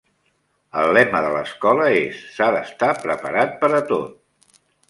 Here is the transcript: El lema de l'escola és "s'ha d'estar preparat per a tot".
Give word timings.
El 0.83 0.89
lema 0.97 1.19
de 1.25 1.29
l'escola 1.35 1.91
és 1.99 2.23
"s'ha 2.39 2.49
d'estar 2.57 2.91
preparat 3.07 3.57
per 3.63 3.73
a 3.83 3.87
tot". 3.93 4.61